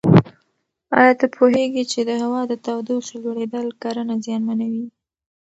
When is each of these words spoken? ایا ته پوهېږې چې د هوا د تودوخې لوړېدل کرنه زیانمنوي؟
ایا 0.99 1.13
ته 1.19 1.25
پوهېږې 1.35 1.83
چې 1.91 1.99
د 2.09 2.11
هوا 2.23 2.41
د 2.51 2.53
تودوخې 2.65 3.17
لوړېدل 3.23 3.67
کرنه 3.81 4.15
زیانمنوي؟ 4.25 4.85